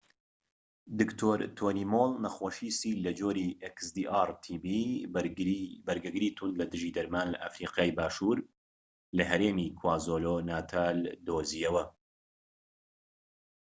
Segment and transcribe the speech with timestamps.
[0.99, 3.49] دکتۆر تۆنی مۆڵ، نەخۆشی سیل لە جۆری
[5.87, 8.37] بەرگەگری توند لەدژی دەرمان xdr-tb ی لە ئەفریقای باشوور
[9.17, 11.83] لە هەرێمی کوازولو-ناتال دۆزیەوە